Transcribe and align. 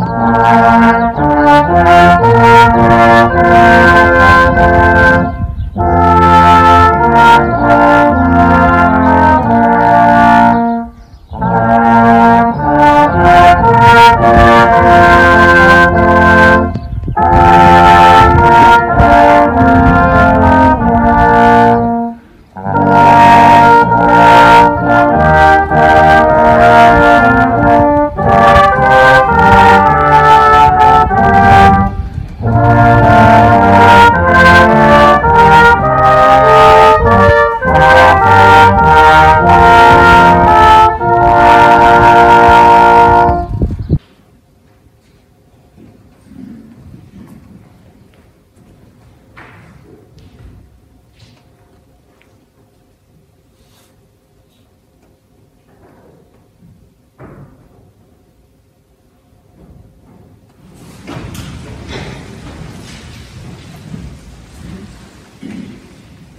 Thank. 0.00 0.89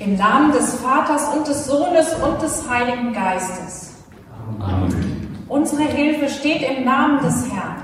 Im 0.03 0.17
Namen 0.17 0.51
des 0.51 0.75
Vaters 0.79 1.27
und 1.35 1.47
des 1.47 1.67
Sohnes 1.67 2.11
und 2.15 2.41
des 2.41 2.67
Heiligen 2.67 3.13
Geistes. 3.13 3.93
Amen. 4.59 5.37
Unsere 5.47 5.83
Hilfe 5.83 6.27
steht 6.27 6.63
im 6.63 6.85
Namen 6.85 7.21
des 7.23 7.45
Herrn. 7.51 7.75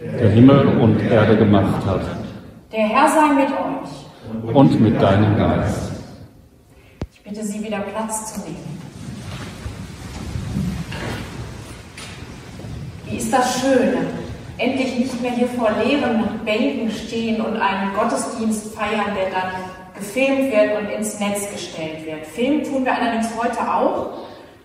Der 0.00 0.28
Himmel 0.30 0.78
und 0.78 1.00
Erde 1.00 1.36
gemacht 1.36 1.84
hat 1.84 2.02
Der 2.70 2.86
Herr 2.86 3.08
sei 3.08 3.34
mit 3.34 3.48
euch. 3.48 4.54
und 4.54 4.80
mit 4.80 5.02
deinem 5.02 5.36
Geist. 5.36 5.90
Ich 7.12 7.20
bitte 7.22 7.44
Sie 7.44 7.64
wieder 7.64 7.80
Platz 7.80 8.34
zu 8.34 8.40
nehmen. 8.42 8.78
Wie 13.06 13.16
ist 13.16 13.32
das 13.32 13.60
schön, 13.60 13.96
endlich 14.58 14.98
nicht 15.00 15.20
mehr 15.20 15.32
hier 15.32 15.48
vor 15.48 15.70
leeren 15.84 16.22
Bänken 16.44 16.92
stehen 16.92 17.40
und 17.40 17.56
einen 17.56 17.92
Gottesdienst 17.94 18.72
feiern, 18.72 19.16
der 19.16 19.30
dann 19.30 19.52
gefilmt 19.96 20.52
wird 20.52 20.78
und 20.78 20.88
ins 20.90 21.18
Netz 21.18 21.50
gestellt 21.50 22.04
wird. 22.06 22.26
Filmen 22.26 22.62
tun 22.64 22.84
wir 22.84 22.94
allerdings 22.94 23.28
heute 23.40 23.60
auch, 23.60 24.10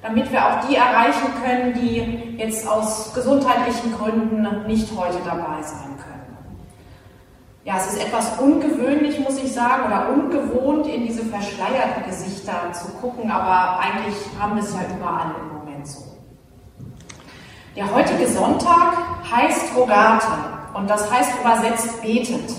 damit 0.02 0.32
wir 0.32 0.46
auch 0.46 0.68
die 0.68 0.76
erreichen 0.76 1.28
können, 1.44 1.74
die 1.74 2.38
jetzt 2.38 2.68
aus 2.68 3.14
gesundheitlichen 3.14 3.94
Gründen 3.94 4.68
nicht 4.68 4.90
heute 4.98 5.20
dabei 5.24 5.62
sein 5.62 5.96
können. 5.98 6.12
Ja, 7.64 7.78
es 7.78 7.94
ist 7.94 8.04
etwas 8.04 8.40
ungewöhnlich, 8.40 9.20
muss 9.20 9.38
ich 9.38 9.54
sagen, 9.54 9.86
oder 9.86 10.10
ungewohnt, 10.10 10.88
in 10.88 11.06
diese 11.06 11.24
verschleierten 11.24 12.04
Gesichter 12.08 12.72
zu 12.74 12.88
gucken, 13.00 13.30
aber 13.30 13.80
eigentlich 13.80 14.16
haben 14.40 14.56
wir 14.56 14.64
es 14.64 14.74
ja 14.74 14.80
überall 14.96 15.36
im 15.40 15.60
Moment 15.60 15.88
so. 15.88 16.02
Der 17.76 17.94
heutige 17.94 18.28
Sonntag 18.28 18.98
heißt 19.32 19.76
Rogate 19.78 20.26
und 20.74 20.90
das 20.90 21.12
heißt 21.12 21.40
übersetzt 21.40 22.02
betet. 22.02 22.52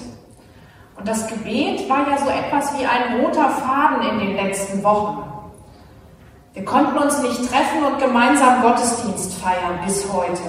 Und 0.96 1.08
das 1.08 1.26
Gebet 1.26 1.88
war 1.88 2.08
ja 2.08 2.18
so 2.18 2.28
etwas 2.28 2.78
wie 2.78 2.86
ein 2.86 3.20
roter 3.20 3.48
Faden 3.48 4.08
in 4.08 4.18
den 4.18 4.36
letzten 4.36 4.82
Wochen. 4.82 5.24
Wir 6.52 6.64
konnten 6.64 6.98
uns 6.98 7.22
nicht 7.22 7.50
treffen 7.50 7.84
und 7.84 7.98
gemeinsam 7.98 8.60
Gottesdienst 8.62 9.40
feiern 9.40 9.80
bis 9.84 10.06
heute. 10.12 10.42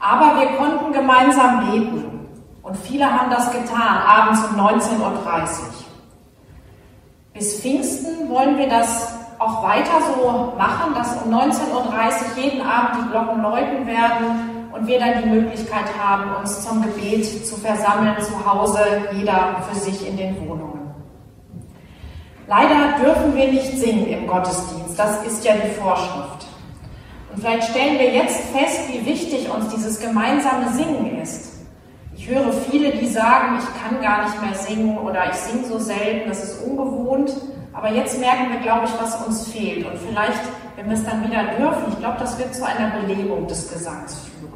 Aber 0.00 0.40
wir 0.40 0.56
konnten 0.56 0.92
gemeinsam 0.92 1.70
beten. 1.70 2.28
Und 2.62 2.76
viele 2.76 3.04
haben 3.04 3.30
das 3.30 3.52
getan, 3.52 3.98
abends 4.06 4.42
um 4.44 4.58
19.30 4.58 5.00
Uhr. 5.00 5.12
Bis 7.34 7.60
Pfingsten 7.60 8.28
wollen 8.30 8.56
wir 8.56 8.68
das 8.68 9.14
auch 9.38 9.62
weiter 9.62 10.00
so 10.14 10.54
machen, 10.56 10.94
dass 10.94 11.22
um 11.22 11.32
19.30 11.32 11.72
Uhr 11.72 12.42
jeden 12.42 12.62
Abend 12.62 12.96
die 12.98 13.10
Glocken 13.10 13.42
läuten 13.42 13.86
werden 13.86 14.51
und 14.82 14.88
wir 14.88 14.98
dann 14.98 15.22
die 15.22 15.28
Möglichkeit 15.28 15.84
haben, 15.96 16.34
uns 16.40 16.66
zum 16.66 16.82
Gebet 16.82 17.46
zu 17.46 17.56
versammeln 17.56 18.16
zu 18.20 18.32
Hause, 18.44 18.80
jeder 19.12 19.62
für 19.70 19.78
sich 19.78 20.08
in 20.08 20.16
den 20.16 20.36
Wohnungen. 20.40 20.92
Leider 22.48 22.98
dürfen 23.00 23.34
wir 23.36 23.48
nicht 23.48 23.78
singen 23.78 24.08
im 24.08 24.26
Gottesdienst, 24.26 24.98
das 24.98 25.24
ist 25.24 25.44
ja 25.44 25.52
die 25.54 25.70
Vorschrift. 25.80 26.46
Und 27.32 27.40
vielleicht 27.40 27.70
stellen 27.70 27.98
wir 27.98 28.12
jetzt 28.12 28.40
fest, 28.48 28.80
wie 28.90 29.06
wichtig 29.06 29.48
uns 29.48 29.68
dieses 29.72 30.00
gemeinsame 30.00 30.72
Singen 30.72 31.20
ist. 31.22 31.52
Ich 32.16 32.28
höre 32.28 32.52
viele, 32.52 32.90
die 32.90 33.06
sagen, 33.06 33.58
ich 33.58 33.82
kann 33.82 34.02
gar 34.02 34.24
nicht 34.24 34.42
mehr 34.42 34.54
singen 34.54 34.98
oder 34.98 35.30
ich 35.30 35.36
singe 35.36 35.64
so 35.64 35.78
selten, 35.78 36.28
das 36.28 36.42
ist 36.42 36.62
ungewohnt. 36.62 37.32
Aber 37.72 37.90
jetzt 37.90 38.18
merken 38.18 38.52
wir, 38.52 38.60
glaube 38.60 38.86
ich, 38.86 38.92
was 39.00 39.26
uns 39.26 39.48
fehlt. 39.48 39.86
Und 39.86 39.96
vielleicht, 39.96 40.42
wenn 40.76 40.86
wir 40.86 40.94
es 40.94 41.04
dann 41.04 41.24
wieder 41.24 41.44
dürfen, 41.56 41.84
ich 41.92 41.98
glaube, 42.00 42.18
das 42.18 42.36
wird 42.38 42.54
zu 42.54 42.66
einer 42.66 42.90
Belebung 43.00 43.46
des 43.46 43.72
Gesangs 43.72 44.26
führen. 44.38 44.51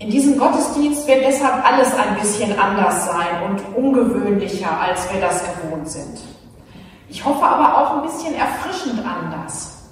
In 0.00 0.10
diesem 0.10 0.38
Gottesdienst 0.38 1.08
wird 1.08 1.24
deshalb 1.26 1.64
alles 1.66 1.92
ein 1.92 2.14
bisschen 2.20 2.56
anders 2.56 3.06
sein 3.06 3.42
und 3.46 3.76
ungewöhnlicher, 3.76 4.80
als 4.80 5.12
wir 5.12 5.20
das 5.20 5.42
gewohnt 5.42 5.88
sind. 5.88 6.20
Ich 7.08 7.24
hoffe 7.24 7.44
aber 7.44 7.76
auch 7.76 7.96
ein 7.96 8.02
bisschen 8.02 8.34
erfrischend 8.34 9.02
anders, 9.04 9.88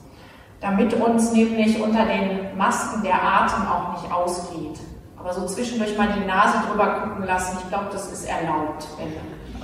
damit 0.60 0.94
uns 0.94 1.32
nämlich 1.32 1.82
unter 1.82 2.04
den 2.04 2.56
Masken 2.56 3.02
der 3.02 3.20
Atem 3.20 3.66
auch 3.66 4.00
nicht 4.00 4.12
ausgeht. 4.12 4.78
Aber 5.18 5.32
so 5.34 5.44
zwischendurch 5.46 5.98
mal 5.98 6.08
die 6.16 6.24
Nase 6.24 6.58
drüber 6.68 7.00
gucken 7.00 7.26
lassen, 7.26 7.58
ich 7.60 7.68
glaube, 7.68 7.86
das 7.90 8.12
ist 8.12 8.28
erlaubt, 8.28 8.86
wenn 8.98 9.12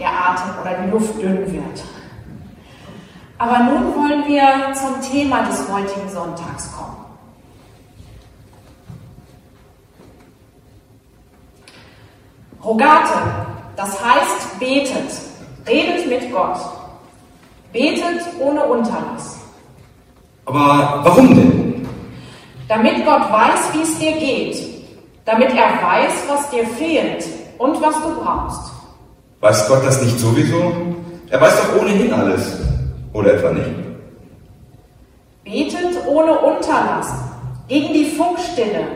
der 0.00 0.09
Atem 0.09 0.60
oder 0.60 0.82
die 0.82 0.91
Luft 0.91 1.22
dünn 1.22 1.53
wird. 1.53 1.84
Aber 3.38 3.59
nun 3.60 3.94
wollen 3.94 4.24
wir 4.26 4.72
zum 4.74 5.00
Thema 5.00 5.42
des 5.44 5.70
heutigen 5.72 6.09
Sonntags 6.09 6.72
kommen. 6.76 6.81
Rogate, 12.65 13.15
das 13.77 13.91
heißt 14.05 14.61
betet, 14.61 15.11
redet 15.67 16.09
mit 16.09 16.33
Gott, 16.33 16.59
betet 17.73 18.23
ohne 18.39 18.65
Unterlass. 18.65 19.39
Aber 20.45 21.01
warum 21.03 21.34
denn? 21.34 21.89
Damit 22.69 23.05
Gott 23.05 23.33
weiß, 23.33 23.75
wie 23.75 23.83
es 23.83 23.99
dir 23.99 24.12
geht, 24.12 24.56
damit 25.25 25.51
er 25.51 25.83
weiß, 25.83 26.12
was 26.28 26.51
dir 26.51 26.67
fehlt 26.67 27.25
und 27.59 27.81
was 27.83 27.95
du 27.97 28.15
brauchst. 28.22 28.72
Weiß 29.41 29.69
Gott 29.69 29.84
das 29.84 30.01
nicht 30.01 30.19
sowieso? 30.19 30.72
Er 31.31 31.41
weiß 31.41 31.61
doch 31.62 31.83
ohnehin 31.83 32.12
alles. 32.12 32.59
Oder 33.12 33.34
etwa 33.34 33.51
nicht? 33.51 33.71
Betet 35.45 36.06
ohne 36.06 36.39
Unterlass, 36.39 37.12
gegen 37.69 37.93
die 37.93 38.11
Funkstille, 38.12 38.87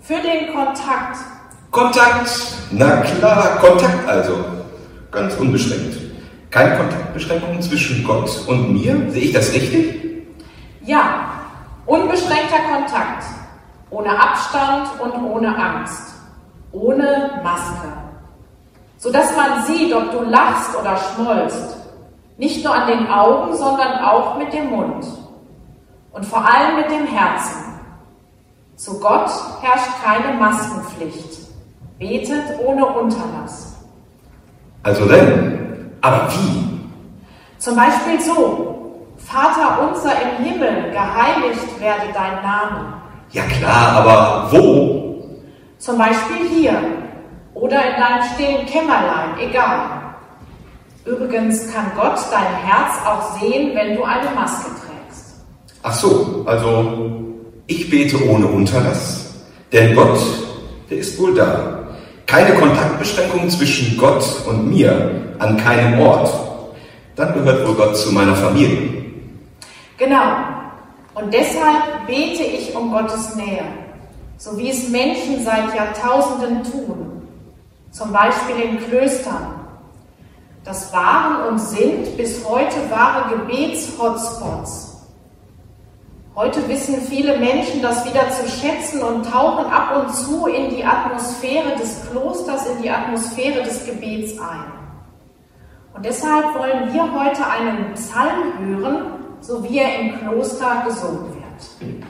für 0.00 0.20
den 0.20 0.52
Kontakt. 0.54 1.16
Kontakt! 1.76 2.30
Na 2.70 3.02
klar, 3.02 3.58
Kontakt 3.60 4.08
also. 4.08 4.32
Ganz 5.10 5.34
unbeschränkt. 5.34 5.98
Keine 6.50 6.74
Kontaktbeschränkungen 6.74 7.60
zwischen 7.60 8.02
Gott 8.02 8.30
und 8.46 8.72
mir? 8.72 9.10
Sehe 9.10 9.24
ich 9.24 9.32
das 9.34 9.52
richtig? 9.52 10.24
Ja, 10.80 11.26
unbeschränkter 11.84 12.60
Kontakt, 12.72 13.24
ohne 13.90 14.08
Abstand 14.08 14.88
und 15.00 15.22
ohne 15.22 15.54
Angst, 15.54 16.14
ohne 16.72 17.42
Maske, 17.44 17.92
sodass 18.96 19.36
man 19.36 19.66
sieht, 19.66 19.92
ob 19.92 20.10
du 20.12 20.22
lachst 20.30 20.74
oder 20.80 20.96
schmollst, 20.96 21.76
nicht 22.38 22.64
nur 22.64 22.74
an 22.74 22.88
den 22.88 23.06
Augen, 23.06 23.54
sondern 23.54 23.98
auch 24.02 24.38
mit 24.38 24.50
dem 24.50 24.70
Mund 24.70 25.04
und 26.12 26.24
vor 26.24 26.42
allem 26.42 26.76
mit 26.76 26.90
dem 26.90 27.06
Herzen. 27.06 27.78
Zu 28.76 28.98
Gott 28.98 29.30
herrscht 29.60 30.02
keine 30.02 30.38
Maskenpflicht. 30.38 31.45
Betet 31.98 32.58
ohne 32.64 32.84
Unterlass. 32.84 33.74
Also 34.82 35.06
denn, 35.06 35.90
aber 36.00 36.28
wie? 36.30 36.80
Zum 37.58 37.74
Beispiel 37.74 38.20
so, 38.20 39.06
Vater 39.16 39.88
unser 39.88 40.12
im 40.12 40.44
Himmel, 40.44 40.90
geheiligt 40.92 41.80
werde 41.80 42.12
dein 42.12 42.42
Name. 42.42 42.94
Ja 43.32 43.42
klar, 43.44 43.92
aber 43.96 44.48
wo? 44.52 45.24
Zum 45.78 45.98
Beispiel 45.98 46.48
hier 46.54 46.74
oder 47.54 47.78
in 47.78 48.00
deinem 48.00 48.22
stillen 48.34 48.66
Kämmerlein, 48.66 49.38
egal. 49.40 49.78
Übrigens 51.06 51.72
kann 51.72 51.90
Gott 51.96 52.18
dein 52.30 52.54
Herz 52.62 52.94
auch 53.06 53.40
sehen, 53.40 53.74
wenn 53.74 53.96
du 53.96 54.04
eine 54.04 54.30
Maske 54.34 54.70
trägst. 54.70 55.36
Ach 55.82 55.94
so, 55.94 56.44
also 56.46 57.24
ich 57.66 57.88
bete 57.88 58.22
ohne 58.28 58.46
Unterlass, 58.46 59.34
denn 59.72 59.94
Gott 59.94 60.18
der 60.90 60.98
ist 60.98 61.18
wohl 61.18 61.34
da. 61.34 61.75
Keine 62.26 62.54
Kontaktbeschränkung 62.54 63.48
zwischen 63.48 63.96
Gott 63.96 64.24
und 64.48 64.68
mir 64.68 65.34
an 65.38 65.56
keinem 65.56 66.00
Ort. 66.00 66.28
Dann 67.14 67.32
gehört 67.32 67.66
wohl 67.66 67.74
Gott 67.74 67.96
zu 67.96 68.12
meiner 68.12 68.34
Familie. 68.34 69.04
Genau. 69.96 70.34
Und 71.14 71.32
deshalb 71.32 72.06
bete 72.06 72.42
ich 72.42 72.74
um 72.74 72.90
Gottes 72.90 73.36
Nähe, 73.36 73.64
so 74.36 74.58
wie 74.58 74.70
es 74.70 74.88
Menschen 74.88 75.42
seit 75.42 75.74
Jahrtausenden 75.74 76.62
tun, 76.64 77.22
zum 77.90 78.12
Beispiel 78.12 78.56
in 78.56 78.78
Klöstern. 78.86 79.54
Das 80.64 80.92
waren 80.92 81.48
und 81.48 81.58
sind 81.58 82.16
bis 82.16 82.44
heute 82.44 82.90
wahre 82.90 83.36
Gebets-Hotspots. 83.36 84.95
Heute 86.36 86.68
wissen 86.68 87.00
viele 87.00 87.38
Menschen 87.38 87.80
das 87.80 88.04
wieder 88.04 88.28
zu 88.28 88.46
schätzen 88.46 89.00
und 89.00 89.24
tauchen 89.24 89.64
ab 89.72 89.96
und 89.96 90.14
zu 90.14 90.46
in 90.48 90.68
die 90.68 90.84
Atmosphäre 90.84 91.74
des 91.76 92.06
Klosters, 92.10 92.66
in 92.66 92.82
die 92.82 92.90
Atmosphäre 92.90 93.62
des 93.62 93.86
Gebets 93.86 94.38
ein. 94.38 94.70
Und 95.94 96.04
deshalb 96.04 96.54
wollen 96.54 96.92
wir 96.92 97.04
heute 97.04 97.46
einen 97.46 97.94
Psalm 97.94 98.52
hören, 98.58 99.12
so 99.40 99.64
wie 99.64 99.78
er 99.78 99.98
im 99.98 100.18
Kloster 100.18 100.84
gesungen 100.86 101.36
wird. 101.36 102.04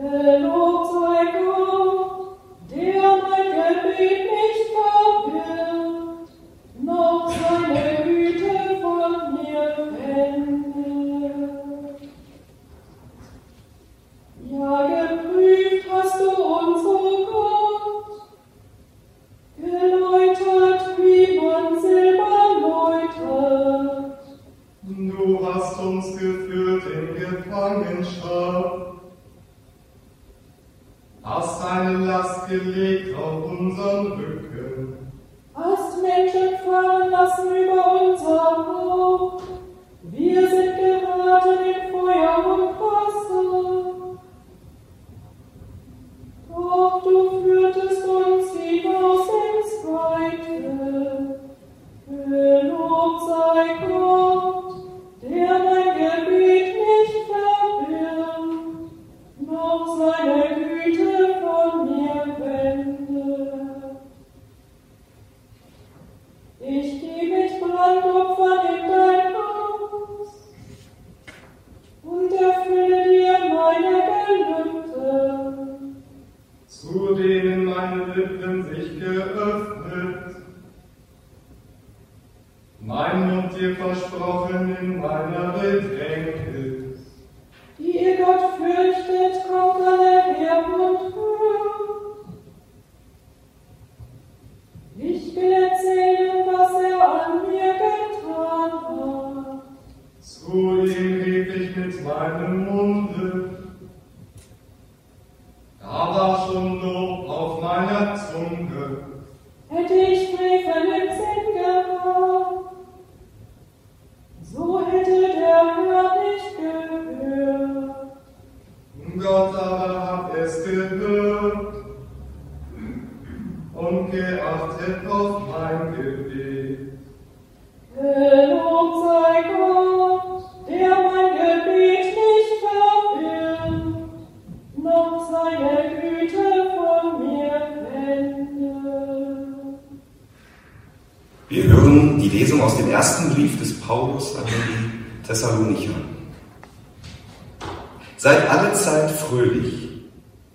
Gelobt 0.00 0.86
sei 0.92 1.24
Gott, 1.44 2.38
der 2.70 3.02
mein 3.02 3.50
Gebet 3.50 4.21
Du 25.24 25.38
hast 25.46 25.78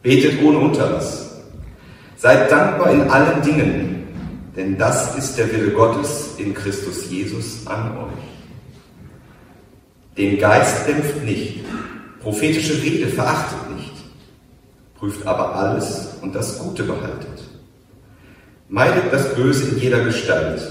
betet 0.08 0.42
ohne 0.42 0.60
Unterlass, 0.60 1.32
seid 2.16 2.50
dankbar 2.50 2.92
in 2.92 3.02
allen 3.10 3.42
Dingen, 3.42 4.08
denn 4.56 4.78
das 4.78 5.18
ist 5.18 5.38
der 5.38 5.52
Wille 5.52 5.72
Gottes 5.72 6.36
in 6.38 6.54
Christus 6.54 7.10
Jesus 7.12 7.68
an 7.68 7.98
euch. 7.98 8.28
Den 10.18 10.40
Geist 10.40 10.88
dämpft 10.88 11.26
nicht, 11.26 11.60
prophetische 12.22 12.82
Rede 12.82 13.08
verachtet 13.08 13.76
nicht, 13.76 13.92
prüft 14.98 15.28
aber 15.28 15.54
alles 15.54 16.12
und 16.22 16.34
das 16.34 16.58
Gute 16.58 16.84
behaltet. 16.84 17.44
Meidet 18.70 19.12
das 19.12 19.36
Böse 19.36 19.72
in 19.72 19.80
jeder 19.80 20.06
Gestalt. 20.06 20.62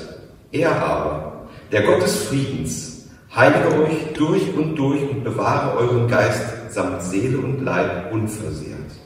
Er 0.50 0.82
aber, 0.82 1.46
der 1.72 1.82
Gott 1.82 2.02
des 2.02 2.16
Friedens, 2.22 3.04
heilige 3.34 3.82
euch 3.82 4.14
durch 4.14 4.54
und 4.54 4.76
durch 4.76 5.02
und 5.02 5.24
bewahre 5.24 5.76
euren 5.76 6.08
Geist 6.08 6.70
samt 6.70 7.02
Seele 7.02 7.36
und 7.36 7.62
Leib 7.62 8.10
unversehrt, 8.12 9.05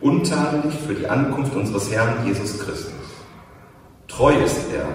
untadelig 0.00 0.74
für 0.86 0.94
die 0.94 1.08
Ankunft 1.08 1.54
unseres 1.54 1.90
Herrn 1.92 2.26
Jesus 2.26 2.58
Christus. 2.58 2.92
Treu 4.06 4.32
ist 4.44 4.72
er, 4.72 4.86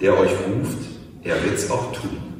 der 0.00 0.18
euch 0.18 0.30
ruft, 0.30 0.78
er 1.22 1.42
wird's 1.44 1.70
auch 1.70 1.92
tun. 1.92 2.34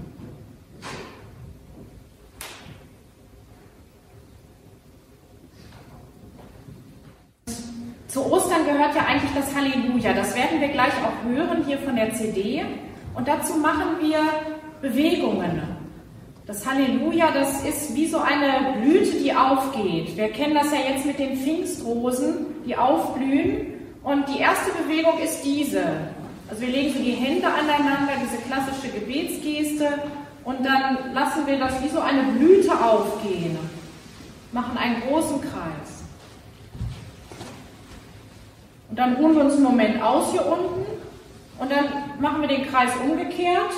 Zu 8.09 8.31
Ostern 8.31 8.65
gehört 8.65 8.95
ja 8.95 9.07
eigentlich 9.07 9.33
das 9.35 9.53
Halleluja. 9.55 10.13
Das 10.13 10.37
werden 10.37 10.61
wir 10.61 10.69
gleich 10.69 10.93
auch 11.03 11.29
hören 11.29 11.65
hier 11.67 11.79
von 11.79 11.97
der 11.97 12.13
CD. 12.15 12.65
Und 13.13 13.27
dazu 13.27 13.55
machen 13.55 13.97
wir 14.01 14.21
Bewegungen. 14.81 15.74
Das 16.47 16.67
Halleluja, 16.67 17.31
das 17.33 17.65
ist 17.65 17.95
wie 17.95 18.07
so 18.07 18.19
eine 18.19 18.79
Blüte, 18.79 19.17
die 19.17 19.35
aufgeht. 19.35 20.15
Wir 20.15 20.29
kennen 20.29 20.55
das 20.55 20.71
ja 20.71 20.79
jetzt 20.93 21.07
mit 21.07 21.19
den 21.19 21.39
Pfingstrosen, 21.39 22.47
die 22.67 22.77
aufblühen. 22.77 23.75
Und 24.03 24.29
die 24.29 24.41
erste 24.41 24.71
Bewegung 24.73 25.19
ist 25.21 25.43
diese. 25.43 25.83
Also 26.51 26.61
wir 26.61 26.69
legen 26.69 26.93
so 26.93 27.03
die 27.03 27.13
Hände 27.13 27.47
aneinander, 27.47 28.13
diese 28.23 28.37
klassische 28.43 28.93
Gebetsgeste. 28.93 30.03
Und 30.45 30.67
dann 30.67 31.15
lassen 31.15 31.47
wir 31.47 31.59
das 31.59 31.83
wie 31.83 31.89
so 31.89 32.01
eine 32.01 32.23
Blüte 32.25 32.73
aufgehen. 32.73 33.59
Machen 34.53 34.77
einen 34.77 35.01
großen 35.01 35.41
Kreis. 35.41 36.05
Und 38.91 38.99
dann 38.99 39.15
ruhen 39.15 39.35
wir 39.35 39.45
uns 39.45 39.55
einen 39.55 39.63
Moment 39.63 40.03
aus 40.03 40.31
hier 40.31 40.47
unten 40.47 40.85
und 41.59 41.73
dann 41.73 42.21
machen 42.21 42.43
wir 42.43 42.49
den 42.49 42.67
Kreis 42.67 42.91
umgekehrt, 43.03 43.73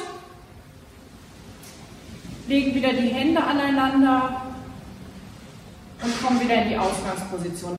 legen 2.49 2.75
wieder 2.75 2.93
die 2.93 3.09
Hände 3.09 3.43
aneinander 3.43 4.43
und 6.03 6.23
kommen 6.23 6.41
wieder 6.41 6.63
in 6.63 6.69
die 6.71 6.77
Ausgangsposition. 6.77 7.76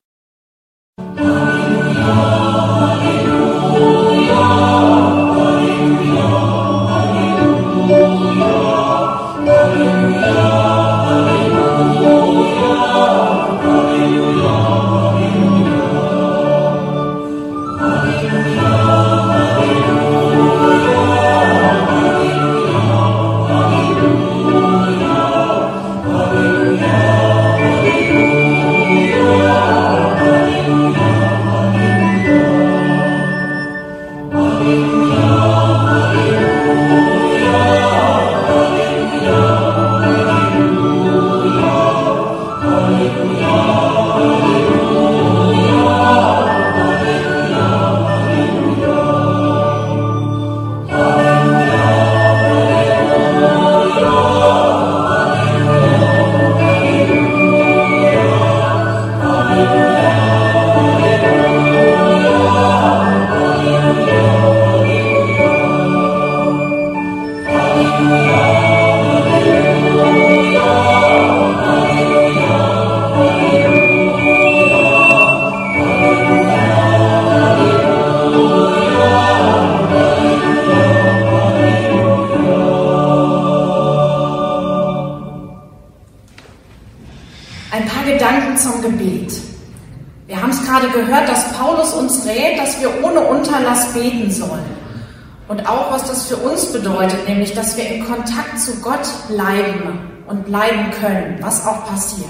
Bleiben 100.48 100.92
können, 101.00 101.38
was 101.42 101.66
auch 101.66 101.86
passiert. 101.86 102.27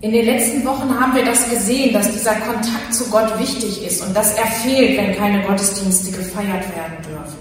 In 0.00 0.12
den 0.12 0.26
letzten 0.26 0.66
Wochen 0.66 1.00
haben 1.00 1.14
wir 1.14 1.24
das 1.24 1.48
gesehen, 1.48 1.94
dass 1.94 2.12
dieser 2.12 2.34
Kontakt 2.34 2.92
zu 2.92 3.08
Gott 3.08 3.38
wichtig 3.38 3.86
ist 3.86 4.06
und 4.06 4.14
dass 4.14 4.34
er 4.34 4.44
fehlt, 4.44 4.98
wenn 4.98 5.16
keine 5.16 5.40
Gottesdienste 5.42 6.10
gefeiert 6.10 6.64
werden 6.76 6.96
dürfen. 7.08 7.38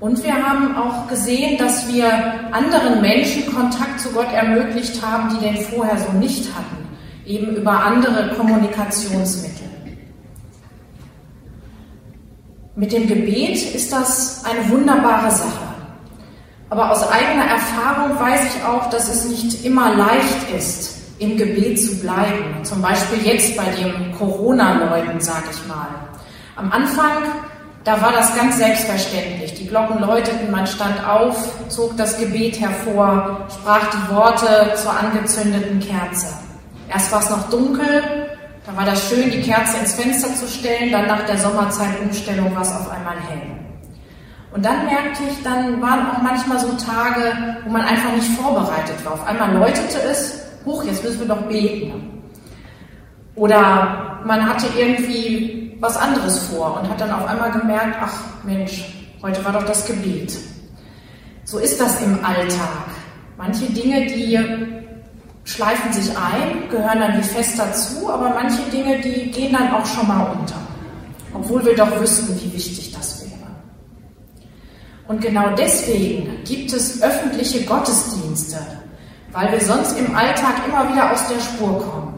Und 0.00 0.22
wir 0.24 0.34
haben 0.34 0.76
auch 0.76 1.06
gesehen, 1.06 1.56
dass 1.58 1.92
wir 1.92 2.08
anderen 2.50 3.00
Menschen 3.00 3.46
Kontakt 3.54 4.00
zu 4.00 4.10
Gott 4.10 4.32
ermöglicht 4.32 5.00
haben, 5.00 5.30
die 5.30 5.44
den 5.44 5.56
vorher 5.56 5.96
so 5.96 6.10
nicht 6.18 6.52
hatten, 6.54 6.88
eben 7.24 7.54
über 7.54 7.70
andere 7.70 8.34
Kommunikationsmittel. 8.34 9.66
Mit 12.74 12.92
dem 12.92 13.06
Gebet 13.06 13.74
ist 13.74 13.90
das 13.90 14.44
eine 14.44 14.68
wunderbare 14.68 15.30
Sache. 15.30 15.65
Aber 16.68 16.90
aus 16.90 17.08
eigener 17.10 17.44
Erfahrung 17.44 18.18
weiß 18.18 18.54
ich 18.54 18.64
auch, 18.64 18.90
dass 18.90 19.08
es 19.08 19.24
nicht 19.26 19.64
immer 19.64 19.94
leicht 19.94 20.50
ist, 20.56 20.98
im 21.18 21.36
Gebet 21.36 21.80
zu 21.80 21.98
bleiben. 22.00 22.64
Zum 22.64 22.82
Beispiel 22.82 23.24
jetzt 23.24 23.56
bei 23.56 23.64
dem 23.64 24.12
Corona-Leuten, 24.18 25.20
sage 25.20 25.46
ich 25.50 25.68
mal. 25.68 25.88
Am 26.56 26.72
Anfang 26.72 27.22
da 27.86 28.02
war 28.02 28.10
das 28.10 28.34
ganz 28.34 28.56
selbstverständlich. 28.56 29.54
Die 29.54 29.68
Glocken 29.68 30.00
läuteten, 30.00 30.50
man 30.50 30.66
stand 30.66 31.06
auf, 31.06 31.36
zog 31.68 31.96
das 31.96 32.18
Gebet 32.18 32.60
hervor, 32.60 33.46
sprach 33.48 33.88
die 33.90 34.12
Worte 34.12 34.74
zur 34.74 34.90
angezündeten 34.90 35.78
Kerze. 35.78 36.26
Erst 36.88 37.12
war 37.12 37.20
es 37.20 37.30
noch 37.30 37.48
dunkel, 37.48 38.26
da 38.66 38.76
war 38.76 38.84
das 38.84 39.08
schön, 39.08 39.30
die 39.30 39.40
Kerze 39.40 39.78
ins 39.78 39.94
Fenster 39.94 40.34
zu 40.34 40.48
stellen, 40.48 40.90
dann 40.90 41.06
nach 41.06 41.26
der 41.26 41.38
Sommerzeitumstellung 41.38 42.52
war 42.56 42.62
es 42.62 42.72
auf 42.72 42.90
einmal 42.90 43.18
hell. 43.20 43.65
Und 44.56 44.64
dann 44.64 44.86
merkte 44.86 45.22
ich, 45.30 45.42
dann 45.42 45.82
waren 45.82 46.10
auch 46.10 46.22
manchmal 46.22 46.58
so 46.58 46.68
Tage, 46.78 47.36
wo 47.62 47.70
man 47.70 47.82
einfach 47.82 48.10
nicht 48.14 48.26
vorbereitet 48.40 49.04
war. 49.04 49.12
Auf 49.12 49.26
einmal 49.26 49.52
läutete 49.52 49.98
es, 50.10 50.40
hoch, 50.64 50.82
jetzt 50.84 51.04
müssen 51.04 51.20
wir 51.20 51.28
doch 51.28 51.42
beten. 51.42 52.22
Oder 53.34 54.22
man 54.24 54.48
hatte 54.48 54.66
irgendwie 54.74 55.76
was 55.78 55.98
anderes 55.98 56.38
vor 56.46 56.80
und 56.80 56.88
hat 56.88 56.98
dann 56.98 57.12
auf 57.12 57.26
einmal 57.26 57.50
gemerkt, 57.50 57.98
ach 58.00 58.14
Mensch, 58.44 58.82
heute 59.20 59.44
war 59.44 59.52
doch 59.52 59.64
das 59.66 59.84
Gebet. 59.84 60.38
So 61.44 61.58
ist 61.58 61.78
das 61.78 62.00
im 62.00 62.24
Alltag. 62.24 62.86
Manche 63.36 63.66
Dinge, 63.66 64.06
die 64.06 64.40
schleifen 65.44 65.92
sich 65.92 66.16
ein, 66.16 66.70
gehören 66.70 67.00
dann 67.00 67.18
wie 67.18 67.22
fest 67.22 67.58
dazu, 67.58 68.10
aber 68.10 68.30
manche 68.30 68.62
Dinge, 68.70 69.02
die 69.02 69.30
gehen 69.30 69.52
dann 69.52 69.70
auch 69.74 69.84
schon 69.84 70.08
mal 70.08 70.34
unter. 70.40 70.56
Obwohl 71.34 71.62
wir 71.62 71.76
doch 71.76 72.00
wüssten, 72.00 72.34
wie 72.40 72.54
wichtig 72.54 72.94
das. 72.96 73.15
Und 75.08 75.20
genau 75.20 75.54
deswegen 75.56 76.42
gibt 76.44 76.72
es 76.72 77.00
öffentliche 77.02 77.64
Gottesdienste, 77.64 78.58
weil 79.32 79.52
wir 79.52 79.60
sonst 79.60 79.96
im 79.98 80.16
Alltag 80.16 80.54
immer 80.66 80.92
wieder 80.92 81.12
aus 81.12 81.28
der 81.28 81.40
Spur 81.40 81.78
kommen. 81.80 82.16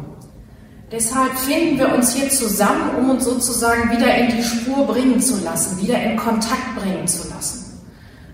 Deshalb 0.90 1.36
finden 1.38 1.78
wir 1.78 1.94
uns 1.94 2.14
hier 2.14 2.30
zusammen, 2.30 2.90
um 2.98 3.10
uns 3.10 3.24
sozusagen 3.24 3.90
wieder 3.90 4.14
in 4.14 4.34
die 4.34 4.42
Spur 4.42 4.86
bringen 4.86 5.20
zu 5.20 5.36
lassen, 5.44 5.78
wieder 5.82 6.02
in 6.02 6.16
Kontakt 6.16 6.76
bringen 6.76 7.06
zu 7.06 7.28
lassen. 7.28 7.78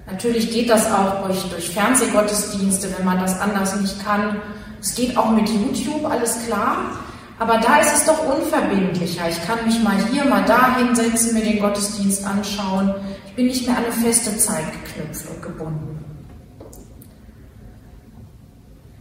Natürlich 0.06 0.52
geht 0.52 0.70
das 0.70 0.86
auch 0.92 1.26
durch, 1.26 1.42
durch 1.50 1.70
Fernsehgottesdienste, 1.70 2.94
wenn 2.96 3.04
man 3.04 3.18
das 3.18 3.40
anders 3.40 3.74
nicht 3.80 4.04
kann. 4.04 4.36
Es 4.80 4.94
geht 4.94 5.16
auch 5.16 5.30
mit 5.30 5.48
YouTube, 5.48 6.08
alles 6.08 6.46
klar. 6.46 6.92
Aber 7.40 7.58
da 7.58 7.78
ist 7.78 7.92
es 7.92 8.04
doch 8.04 8.20
unverbindlicher. 8.36 9.28
Ich 9.28 9.44
kann 9.44 9.64
mich 9.66 9.82
mal 9.82 9.96
hier, 10.12 10.24
mal 10.24 10.44
da 10.44 10.76
hinsetzen, 10.76 11.34
mir 11.34 11.42
den 11.42 11.58
Gottesdienst 11.58 12.24
anschauen. 12.24 12.94
Bin 13.36 13.46
nicht 13.46 13.66
mehr 13.66 13.76
an 13.76 13.84
eine 13.84 13.92
feste 13.92 14.36
Zeit 14.36 14.64
geknüpft 14.72 15.28
und 15.28 15.42
gebunden. 15.42 16.04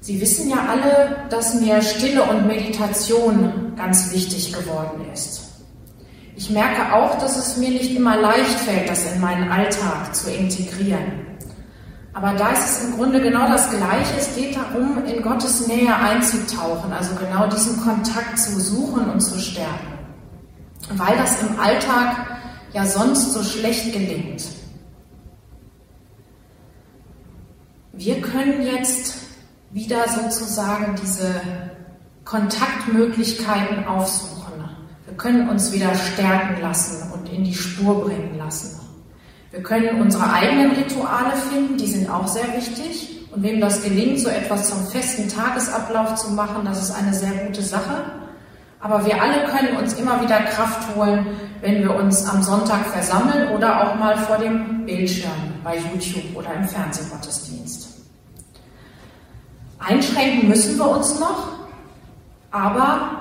Sie 0.01 0.19
wissen 0.19 0.49
ja 0.49 0.65
alle, 0.69 1.27
dass 1.29 1.53
mir 1.55 1.81
Stille 1.81 2.23
und 2.23 2.47
Meditation 2.47 3.73
ganz 3.77 4.11
wichtig 4.11 4.51
geworden 4.51 5.05
ist. 5.13 5.41
Ich 6.35 6.49
merke 6.49 6.93
auch, 6.93 7.17
dass 7.19 7.37
es 7.37 7.57
mir 7.57 7.69
nicht 7.69 7.95
immer 7.95 8.17
leicht 8.17 8.59
fällt, 8.59 8.89
das 8.89 9.13
in 9.13 9.21
meinen 9.21 9.49
Alltag 9.51 10.13
zu 10.15 10.31
integrieren. 10.31 11.23
Aber 12.13 12.33
da 12.33 12.49
ist 12.49 12.65
es 12.65 12.83
im 12.85 12.95
Grunde 12.97 13.21
genau 13.21 13.47
das 13.47 13.69
Gleiche. 13.69 14.15
Es 14.19 14.35
geht 14.35 14.55
darum, 14.55 15.03
in 15.05 15.21
Gottes 15.21 15.67
Nähe 15.67 15.95
einzutauchen, 15.95 16.91
also 16.91 17.15
genau 17.15 17.47
diesen 17.47 17.79
Kontakt 17.81 18.37
zu 18.37 18.59
suchen 18.59 19.09
und 19.09 19.21
zu 19.21 19.39
stärken. 19.39 19.93
Weil 20.91 21.17
das 21.17 21.41
im 21.41 21.59
Alltag 21.59 22.41
ja 22.73 22.85
sonst 22.85 23.33
so 23.33 23.43
schlecht 23.43 23.93
gelingt. 23.93 24.43
Wir 27.93 28.19
können 28.21 28.63
jetzt 28.63 29.15
wieder 29.71 30.05
sozusagen 30.09 30.95
diese 31.01 31.41
Kontaktmöglichkeiten 32.25 33.85
aufsuchen. 33.85 34.63
Wir 35.05 35.15
können 35.15 35.49
uns 35.49 35.71
wieder 35.71 35.93
stärken 35.93 36.61
lassen 36.61 37.11
und 37.11 37.29
in 37.29 37.43
die 37.43 37.53
Spur 37.53 38.03
bringen 38.03 38.37
lassen. 38.37 38.79
Wir 39.51 39.61
können 39.61 40.01
unsere 40.01 40.33
eigenen 40.33 40.71
Rituale 40.71 41.35
finden, 41.51 41.77
die 41.77 41.85
sind 41.85 42.09
auch 42.09 42.27
sehr 42.27 42.55
wichtig. 42.55 43.09
Und 43.31 43.43
wem 43.43 43.61
das 43.61 43.83
gelingt, 43.83 44.19
so 44.19 44.29
etwas 44.29 44.69
zum 44.69 44.85
festen 44.87 45.27
Tagesablauf 45.27 46.15
zu 46.15 46.31
machen, 46.31 46.65
das 46.65 46.81
ist 46.81 46.91
eine 46.91 47.13
sehr 47.13 47.31
gute 47.45 47.61
Sache. 47.61 48.22
Aber 48.83 49.05
wir 49.05 49.21
alle 49.21 49.45
können 49.45 49.77
uns 49.77 49.93
immer 49.93 50.21
wieder 50.21 50.41
Kraft 50.41 50.93
holen, 50.93 51.25
wenn 51.61 51.83
wir 51.83 51.95
uns 51.95 52.27
am 52.27 52.43
Sonntag 52.43 52.85
versammeln 52.87 53.55
oder 53.55 53.81
auch 53.81 53.95
mal 53.95 54.17
vor 54.17 54.37
dem 54.37 54.85
Bildschirm 54.85 55.31
bei 55.63 55.77
YouTube 55.77 56.35
oder 56.35 56.53
im 56.53 56.65
Fernsehgottesdienst. 56.65 57.87
Einschränken 59.79 60.49
müssen 60.49 60.77
wir 60.77 60.89
uns 60.89 61.17
noch, 61.17 61.53
aber 62.51 63.11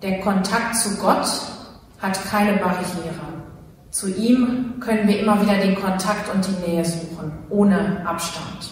der 0.00 0.20
Kontakt 0.20 0.76
zu 0.76 0.96
Gott 0.98 1.26
hat 2.00 2.24
keine 2.30 2.58
Barriere. 2.58 3.34
Zu 3.90 4.14
ihm 4.14 4.74
können 4.78 5.08
wir 5.08 5.18
immer 5.18 5.42
wieder 5.42 5.56
den 5.58 5.74
Kontakt 5.74 6.32
und 6.32 6.46
die 6.46 6.70
Nähe 6.70 6.84
suchen, 6.84 7.32
ohne 7.50 8.06
Abstand. 8.06 8.70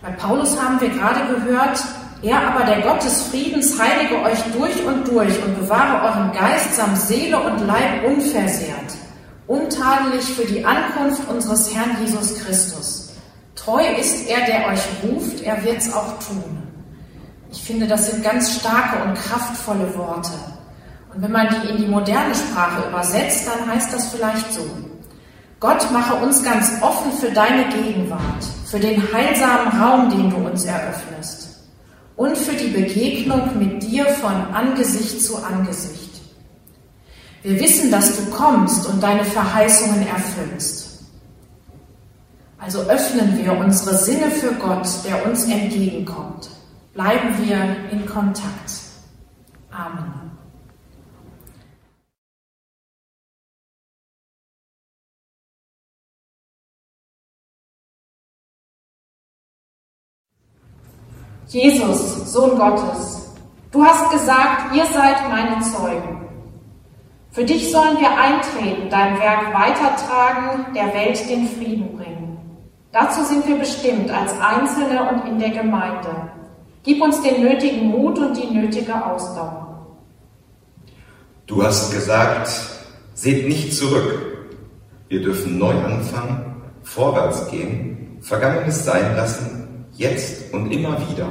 Bei 0.00 0.12
Paulus 0.12 0.58
haben 0.58 0.80
wir 0.80 0.88
gerade 0.88 1.20
gehört, 1.34 1.78
er 2.26 2.48
aber, 2.48 2.64
der 2.64 2.80
Gott 2.80 3.04
des 3.04 3.22
Friedens, 3.22 3.78
heilige 3.78 4.20
euch 4.22 4.38
durch 4.52 4.84
und 4.84 5.06
durch 5.06 5.42
und 5.44 5.60
bewahre 5.60 6.04
euren 6.06 6.32
Geist 6.32 6.74
samt 6.74 6.98
Seele 6.98 7.38
und 7.38 7.66
Leib 7.66 8.04
unversehrt, 8.04 8.94
untadelig 9.46 10.24
für 10.24 10.44
die 10.44 10.64
Ankunft 10.64 11.28
unseres 11.28 11.74
Herrn 11.74 11.96
Jesus 12.00 12.38
Christus. 12.40 13.12
Treu 13.54 13.82
ist 14.00 14.28
er, 14.28 14.44
der 14.46 14.66
euch 14.68 14.80
ruft, 15.02 15.42
er 15.42 15.62
wird 15.64 15.78
es 15.78 15.92
auch 15.92 16.18
tun. 16.18 16.62
Ich 17.52 17.62
finde, 17.62 17.86
das 17.86 18.10
sind 18.10 18.24
ganz 18.24 18.60
starke 18.60 19.02
und 19.04 19.14
kraftvolle 19.14 19.96
Worte. 19.96 20.32
Und 21.14 21.22
wenn 21.22 21.32
man 21.32 21.48
die 21.48 21.68
in 21.70 21.76
die 21.78 21.86
moderne 21.86 22.34
Sprache 22.34 22.88
übersetzt, 22.88 23.46
dann 23.46 23.72
heißt 23.72 23.92
das 23.92 24.08
vielleicht 24.08 24.52
so. 24.52 24.68
Gott 25.60 25.90
mache 25.90 26.16
uns 26.16 26.42
ganz 26.42 26.72
offen 26.82 27.12
für 27.12 27.30
deine 27.30 27.64
Gegenwart, 27.68 28.44
für 28.66 28.78
den 28.78 29.02
heilsamen 29.12 29.80
Raum, 29.80 30.10
den 30.10 30.28
du 30.28 30.36
uns 30.36 30.64
eröffnest 30.64 31.45
und 32.16 32.36
für 32.36 32.56
die 32.56 32.68
Begegnung 32.68 33.58
mit 33.58 33.82
dir 33.82 34.06
von 34.06 34.32
Angesicht 34.32 35.22
zu 35.22 35.36
Angesicht. 35.42 36.20
Wir 37.42 37.60
wissen, 37.60 37.90
dass 37.90 38.16
du 38.16 38.30
kommst 38.30 38.88
und 38.88 39.02
deine 39.02 39.24
Verheißungen 39.24 40.06
erfüllst. 40.06 41.04
Also 42.58 42.80
öffnen 42.80 43.38
wir 43.38 43.56
unsere 43.56 43.96
Sinne 43.96 44.30
für 44.30 44.52
Gott, 44.54 44.88
der 45.04 45.26
uns 45.26 45.44
entgegenkommt. 45.44 46.48
Bleiben 46.94 47.36
wir 47.44 47.76
in 47.92 48.06
Kontakt. 48.06 48.72
Amen. 49.70 50.25
Jesus, 61.48 62.32
Sohn 62.32 62.58
Gottes, 62.58 63.32
du 63.70 63.84
hast 63.84 64.10
gesagt, 64.10 64.74
ihr 64.74 64.84
seid 64.86 65.28
meine 65.30 65.60
Zeugen. 65.60 66.16
Für 67.30 67.44
dich 67.44 67.70
sollen 67.70 67.98
wir 68.00 68.10
eintreten, 68.10 68.88
dein 68.90 69.20
Werk 69.20 69.54
weitertragen, 69.54 70.74
der 70.74 70.92
Welt 70.92 71.28
den 71.30 71.48
Frieden 71.48 71.96
bringen. 71.96 72.38
Dazu 72.90 73.22
sind 73.22 73.46
wir 73.46 73.58
bestimmt 73.58 74.10
als 74.10 74.32
Einzelne 74.40 75.08
und 75.08 75.28
in 75.28 75.38
der 75.38 75.50
Gemeinde. 75.50 76.30
Gib 76.82 77.00
uns 77.00 77.22
den 77.22 77.42
nötigen 77.42 77.88
Mut 77.88 78.18
und 78.18 78.36
die 78.36 78.52
nötige 78.52 79.04
Ausdauer. 79.04 79.86
Du 81.46 81.62
hast 81.62 81.92
gesagt, 81.92 82.48
seht 83.14 83.46
nicht 83.46 83.72
zurück. 83.72 84.48
Wir 85.08 85.22
dürfen 85.22 85.58
neu 85.58 85.74
anfangen, 85.74 86.62
vorwärts 86.82 87.48
gehen, 87.50 88.18
Vergangenes 88.20 88.84
sein 88.84 89.14
lassen, 89.14 89.65
jetzt 89.96 90.52
und 90.52 90.70
immer 90.70 90.96
wieder. 91.08 91.28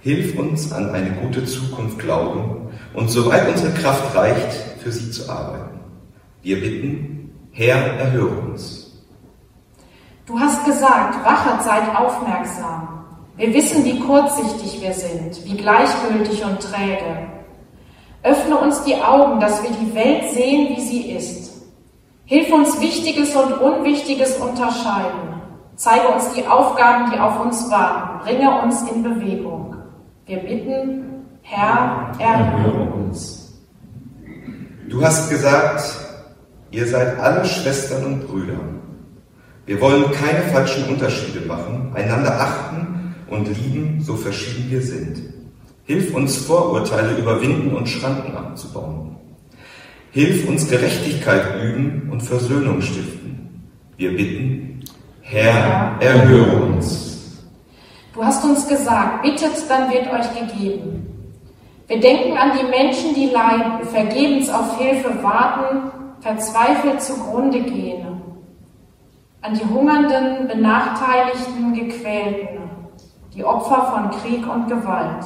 Hilf 0.00 0.38
uns 0.38 0.72
an 0.72 0.90
eine 0.90 1.10
gute 1.12 1.44
Zukunft 1.44 1.98
glauben 1.98 2.68
und 2.94 3.08
soweit 3.08 3.48
unsere 3.48 3.72
Kraft 3.74 4.14
reicht, 4.16 4.52
für 4.82 4.90
sie 4.90 5.10
zu 5.10 5.30
arbeiten. 5.30 5.80
Wir 6.42 6.60
bitten, 6.60 7.30
Herr, 7.52 7.76
erhöre 7.98 8.36
uns. 8.40 8.82
Du 10.26 10.38
hast 10.38 10.64
gesagt, 10.64 11.24
wachet, 11.24 11.62
seid 11.62 11.96
aufmerksam. 11.96 13.04
Wir 13.36 13.52
wissen, 13.54 13.84
wie 13.84 13.98
kurzsichtig 14.00 14.80
wir 14.80 14.92
sind, 14.92 15.44
wie 15.44 15.56
gleichgültig 15.56 16.44
und 16.44 16.60
träge. 16.60 17.28
Öffne 18.22 18.56
uns 18.56 18.82
die 18.84 18.96
Augen, 18.96 19.40
dass 19.40 19.62
wir 19.62 19.70
die 19.70 19.94
Welt 19.94 20.30
sehen, 20.32 20.76
wie 20.76 20.80
sie 20.80 21.12
ist. 21.12 21.52
Hilf 22.24 22.52
uns 22.52 22.80
Wichtiges 22.80 23.34
und 23.34 23.52
Unwichtiges 23.54 24.36
unterscheiden. 24.36 25.31
Zeige 25.82 26.06
uns 26.14 26.32
die 26.32 26.46
Aufgaben, 26.46 27.10
die 27.10 27.18
auf 27.18 27.44
uns 27.44 27.68
warten. 27.68 28.22
Bringe 28.22 28.62
uns 28.62 28.88
in 28.88 29.02
Bewegung. 29.02 29.74
Wir 30.26 30.38
bitten, 30.38 31.24
Herr, 31.42 32.12
erhöre 32.20 32.84
uns. 32.92 33.60
Du 34.88 35.04
hast 35.04 35.28
gesagt, 35.28 35.82
ihr 36.70 36.86
seid 36.86 37.18
alle 37.18 37.44
Schwestern 37.44 38.04
und 38.04 38.28
Brüder. 38.28 38.60
Wir 39.66 39.80
wollen 39.80 40.04
keine 40.12 40.42
falschen 40.52 40.84
Unterschiede 40.88 41.44
machen, 41.48 41.90
einander 41.96 42.40
achten 42.40 43.16
und 43.28 43.48
lieben, 43.48 44.00
so 44.02 44.14
verschieden 44.14 44.70
wir 44.70 44.82
sind. 44.82 45.20
Hilf 45.82 46.14
uns 46.14 46.36
Vorurteile 46.36 47.16
überwinden 47.16 47.74
und 47.74 47.88
Schranken 47.88 48.36
abzubauen. 48.36 49.16
Hilf 50.12 50.48
uns 50.48 50.70
Gerechtigkeit 50.70 51.60
üben 51.60 52.08
und 52.12 52.22
Versöhnung 52.22 52.80
stiften. 52.82 53.64
Wir 53.96 54.16
bitten, 54.16 54.71
Herr, 55.32 55.96
erhöre 55.98 56.56
uns. 56.56 57.42
Du 58.12 58.22
hast 58.22 58.44
uns 58.44 58.68
gesagt, 58.68 59.22
bittet, 59.22 59.64
dann 59.66 59.90
wird 59.90 60.06
euch 60.12 60.28
gegeben. 60.38 61.06
Wir 61.86 62.00
denken 62.00 62.36
an 62.36 62.50
die 62.58 62.68
Menschen, 62.68 63.14
die 63.14 63.30
leiden, 63.30 63.86
vergebens 63.86 64.50
auf 64.50 64.76
Hilfe 64.78 65.22
warten, 65.22 65.90
verzweifelt 66.20 67.00
zugrunde 67.00 67.62
gehen. 67.62 68.20
An 69.40 69.54
die 69.54 69.64
Hungernden, 69.64 70.48
Benachteiligten, 70.48 71.72
Gequälten, 71.72 72.60
die 73.34 73.42
Opfer 73.42 73.90
von 73.90 74.10
Krieg 74.20 74.46
und 74.46 74.68
Gewalt. 74.68 75.24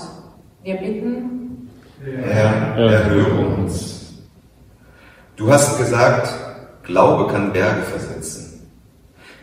Wir 0.62 0.76
bitten, 0.76 1.68
Herr, 2.04 2.76
erhöre 2.76 3.56
uns. 3.56 4.14
Du 5.34 5.52
hast 5.52 5.76
gesagt, 5.78 6.32
Glaube 6.84 7.32
kann 7.32 7.52
Berge 7.52 7.82
versetzen. 7.82 8.55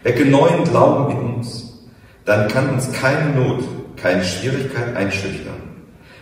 Wecke 0.04 0.26
neuen 0.26 0.64
Glauben 0.66 1.12
in 1.12 1.36
uns 1.36 1.74
dann 2.26 2.48
kann 2.48 2.70
uns 2.70 2.92
keine 2.94 3.32
Not, 3.32 3.64
keine 3.98 4.24
Schwierigkeit 4.24 4.96
einschüchtern. 4.96 5.62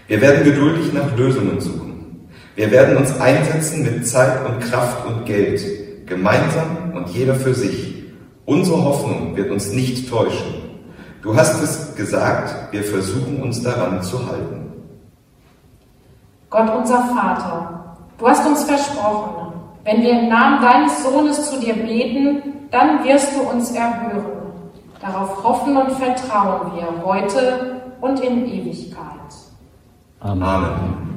Wir 0.08 0.20
werden 0.22 0.44
geduldig 0.44 0.92
nach 0.94 1.16
Lösungen 1.16 1.62
suchen. 1.62 2.28
Wir 2.56 2.72
werden 2.72 2.98
uns 2.98 3.20
einsetzen 3.20 3.84
mit 3.84 4.08
Zeit 4.08 4.46
und 4.46 4.60
Kraft 4.60 5.06
und 5.06 5.26
Geld, 5.26 6.08
gemeinsam 6.08 6.94
und 6.96 7.10
jeder 7.10 7.36
für 7.36 7.54
sich. 7.54 8.04
Unsere 8.46 8.84
Hoffnung 8.84 9.36
wird 9.38 9.52
uns 9.52 9.72
nicht 9.72 10.10
täuschen. 10.10 10.56
Du 11.22 11.36
hast 11.36 11.62
es 11.62 11.96
gesagt, 11.96 12.74
wir 12.74 12.84
versuchen 12.84 13.42
uns 13.44 13.62
daran 13.62 14.02
zu 14.02 14.26
halten. 14.28 14.74
Gott 16.50 16.70
unser 16.76 17.04
Vater, 17.16 17.96
du 18.18 18.28
hast 18.28 18.46
uns 18.46 18.64
versprochen, 18.64 19.61
wenn 19.84 20.02
wir 20.02 20.12
im 20.12 20.30
Namen 20.30 20.62
deines 20.62 21.04
Sohnes 21.04 21.50
zu 21.50 21.60
dir 21.60 21.74
beten, 21.74 22.68
dann 22.70 23.04
wirst 23.04 23.36
du 23.36 23.42
uns 23.42 23.72
erhören. 23.72 24.42
Darauf 25.02 25.44
hoffen 25.44 25.76
und 25.76 25.92
vertrauen 25.94 26.74
wir 26.76 27.04
heute 27.04 27.82
und 28.02 28.20
in 28.20 28.46
Ewigkeit. 28.46 29.08
Amen. 30.20 31.12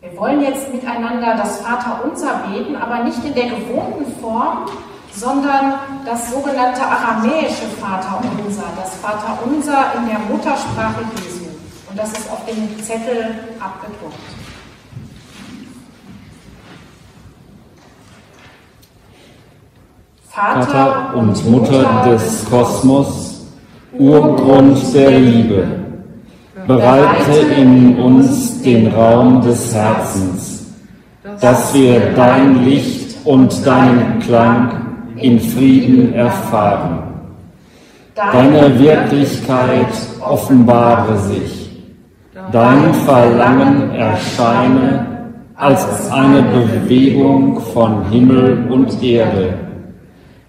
Wir 0.00 0.16
wollen 0.16 0.42
jetzt 0.42 0.72
miteinander 0.72 1.36
das 1.36 1.60
Vaterunser 1.60 2.42
beten, 2.50 2.76
aber 2.76 3.04
nicht 3.04 3.24
in 3.24 3.34
der 3.34 3.46
gewohnten 3.46 4.06
Form, 4.20 4.66
sondern 5.12 5.74
das 6.04 6.30
sogenannte 6.30 6.82
aramäische 6.82 7.66
Vaterunser, 7.80 8.64
das 8.76 8.94
Vaterunser 8.96 9.92
in 9.96 10.08
der 10.08 10.18
Muttersprache 10.30 11.02
Jesu. 11.16 11.46
Und 11.90 11.98
das 11.98 12.12
ist 12.12 12.30
auf 12.30 12.44
dem 12.44 12.82
Zettel 12.82 13.34
abgedruckt. 13.58 14.37
Vater 20.38 21.16
und 21.16 21.50
Mutter 21.50 22.04
des 22.06 22.48
Kosmos, 22.48 23.44
Urgrund 23.98 24.78
der 24.94 25.18
Liebe, 25.18 25.66
bereite 26.64 27.38
in 27.56 27.98
uns 27.98 28.62
den 28.62 28.86
Raum 28.92 29.40
des 29.40 29.74
Herzens, 29.74 30.66
dass 31.40 31.74
wir 31.74 32.12
dein 32.14 32.64
Licht 32.64 33.16
und 33.24 33.66
deinen 33.66 34.20
Klang 34.20 34.70
in 35.16 35.40
Frieden 35.40 36.14
erfahren. 36.14 37.02
Deine 38.14 38.78
Wirklichkeit 38.78 39.92
offenbare 40.20 41.18
sich, 41.18 41.68
dein 42.52 42.94
Verlangen 43.04 43.90
erscheine 43.90 45.04
als 45.56 46.08
eine 46.12 46.42
Bewegung 46.42 47.60
von 47.72 48.08
Himmel 48.08 48.68
und 48.70 49.02
Erde 49.02 49.67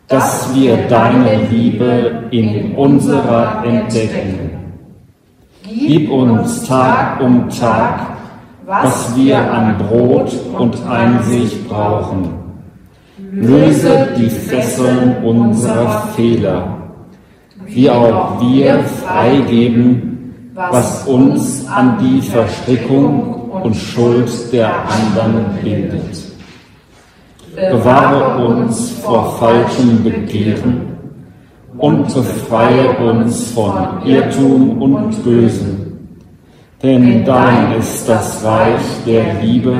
dass 0.10 0.54
wir 0.56 0.76
deine 0.88 1.46
Liebe 1.52 2.24
in 2.32 2.74
unserer 2.76 3.64
entdecken. 3.64 4.50
Gib 5.64 6.12
uns 6.12 6.66
Tag 6.68 7.22
um 7.22 7.48
Tag, 7.50 8.18
was 8.66 9.16
wir 9.16 9.38
an 9.40 9.78
Brot 9.78 10.32
und 10.58 10.76
Einsicht 10.88 11.70
brauchen. 11.70 12.34
Löse 13.32 14.10
die 14.18 14.30
Fesseln 14.30 15.24
unserer 15.24 16.08
Fehler, 16.16 16.78
wie 17.68 17.88
auch 17.88 18.42
wir 18.42 18.80
freigeben, 18.80 20.34
was 20.56 21.06
uns 21.06 21.68
an 21.68 22.00
die 22.02 22.22
Verstrickung 22.22 23.52
und 23.62 23.76
Schuld 23.76 24.52
der 24.52 24.72
anderen 24.90 25.46
bindet. 25.64 26.29
Bewahre 27.56 28.46
uns 28.46 28.92
vor 29.04 29.38
falschem 29.40 30.04
Begehren 30.04 30.90
und 31.78 32.14
befreie 32.14 32.90
uns 32.98 33.52
von 33.52 34.04
Irrtum 34.06 34.82
und 34.82 35.24
Bösen. 35.24 35.98
Denn 36.82 37.26
dein 37.26 37.74
ist 37.80 38.08
das 38.08 38.44
Reich 38.44 38.82
der 39.06 39.34
Liebe 39.42 39.74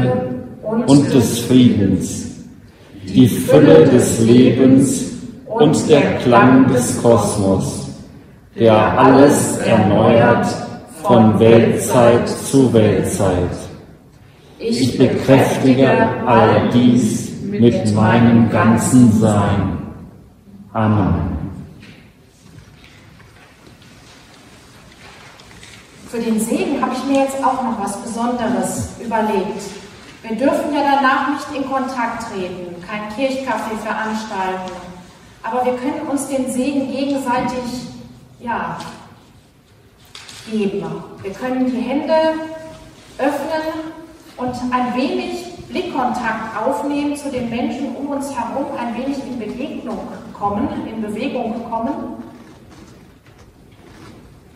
und 0.88 1.14
des 1.14 1.40
Friedens, 1.40 2.32
die 3.04 3.28
Fülle 3.28 3.86
des 3.86 4.20
Lebens 4.20 5.06
und 5.46 5.90
der 5.90 6.18
Klang 6.18 6.68
des 6.68 7.02
Kosmos, 7.02 7.88
der 8.58 9.00
alles 9.00 9.58
erneuert 9.60 10.46
von 11.04 11.40
Weltzeit 11.40 12.28
zu 12.28 12.72
Weltzeit. 12.74 13.50
Ich 14.60 14.98
bekräftige 14.98 15.90
all 16.26 16.70
dies 16.74 17.29
mit 17.50 17.96
meinem 17.96 18.50
ganzen 18.50 19.12
Sein. 19.20 19.78
Amen. 20.74 21.38
Für 26.10 26.20
den 26.20 26.40
Segen 26.40 26.82
habe 26.82 26.94
ich 26.94 27.04
mir 27.06 27.24
jetzt 27.24 27.44
auch 27.44 27.62
noch 27.64 27.80
was 27.80 28.02
Besonderes 28.02 28.90
überlegt. 29.04 29.62
Wir 30.24 30.36
dürfen 30.36 30.74
ja 30.74 30.82
danach 30.96 31.30
nicht 31.30 31.48
in 31.56 31.70
Kontakt 31.70 32.32
treten, 32.32 32.76
kein 32.86 33.10
Kirchkaffee 33.16 33.78
veranstalten, 33.78 34.72
aber 35.44 35.66
wir 35.66 35.74
können 35.74 36.08
uns 36.10 36.28
den 36.28 36.52
Segen 36.52 36.92
gegenseitig 36.92 37.88
ja, 38.40 38.78
geben. 40.52 40.84
Wir 41.22 41.32
können 41.32 41.66
die 41.66 41.80
Hände 41.80 42.14
öffnen 43.18 43.94
und 44.38 44.56
ein 44.74 44.96
wenig 44.96 45.49
Blickkontakt 45.80 46.58
aufnehmen 46.58 47.16
zu 47.16 47.30
den 47.30 47.50
Menschen 47.50 47.96
um 47.96 48.10
uns 48.10 48.36
herum, 48.36 48.66
ein 48.78 48.96
wenig 48.96 49.18
in 49.26 49.40
Begegnung 49.40 50.00
kommen, 50.34 50.68
in 50.86 51.02
Bewegung 51.02 51.64
kommen. 51.70 52.24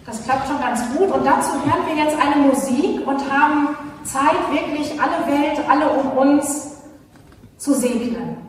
Das 0.06 0.22
klappt 0.26 0.48
schon 0.48 0.60
ganz 0.60 0.82
gut 0.94 1.12
und 1.12 1.26
dazu 1.26 1.52
hören 1.54 1.88
wir 1.88 2.04
jetzt 2.04 2.18
eine 2.20 2.48
Musik 2.48 3.08
und 3.08 3.32
haben 3.32 3.70
Zeit, 4.04 4.36
wirklich 4.52 5.00
alle 5.00 5.26
Welt, 5.28 5.60
alle 5.70 5.90
um 5.92 6.18
uns 6.18 6.78
zu 7.58 7.74
segnen. 7.74 8.42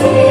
see. 0.00 0.27